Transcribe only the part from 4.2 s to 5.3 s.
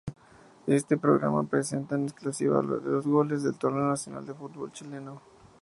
de fútbol chileno.